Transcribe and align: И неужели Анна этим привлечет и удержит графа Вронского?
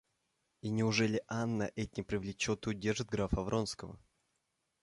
И 0.63 0.69
неужели 0.71 1.21
Анна 1.27 1.69
этим 1.75 2.03
привлечет 2.05 2.65
и 2.65 2.71
удержит 2.71 3.07
графа 3.07 3.43
Вронского? 3.43 3.99